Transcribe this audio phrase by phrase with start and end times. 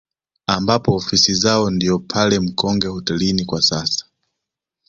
[0.47, 4.05] Ambapo ofisi zao ndio pale Mkonge hotelini kwa sasa